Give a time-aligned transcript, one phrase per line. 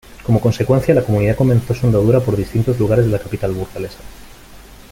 [0.23, 3.99] Como consecuencia, la comunidad comenzó su andadura por distintos lugares de la capital burgalesa.